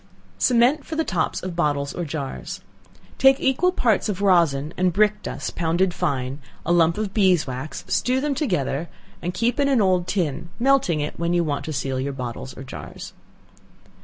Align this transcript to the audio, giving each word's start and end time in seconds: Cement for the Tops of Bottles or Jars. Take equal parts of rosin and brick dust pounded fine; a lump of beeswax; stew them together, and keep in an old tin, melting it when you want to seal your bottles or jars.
Cement 0.39 0.83
for 0.83 0.95
the 0.95 1.03
Tops 1.03 1.43
of 1.43 1.55
Bottles 1.55 1.93
or 1.93 2.05
Jars. 2.05 2.61
Take 3.19 3.39
equal 3.39 3.71
parts 3.71 4.09
of 4.09 4.19
rosin 4.23 4.73
and 4.75 4.91
brick 4.91 5.21
dust 5.21 5.55
pounded 5.55 5.93
fine; 5.93 6.39
a 6.65 6.71
lump 6.71 6.97
of 6.97 7.13
beeswax; 7.13 7.85
stew 7.87 8.19
them 8.19 8.33
together, 8.33 8.89
and 9.21 9.31
keep 9.31 9.59
in 9.59 9.67
an 9.67 9.79
old 9.79 10.07
tin, 10.07 10.49
melting 10.57 11.01
it 11.01 11.19
when 11.19 11.33
you 11.35 11.43
want 11.43 11.65
to 11.65 11.71
seal 11.71 11.99
your 11.99 12.13
bottles 12.13 12.57
or 12.57 12.63
jars. 12.63 13.13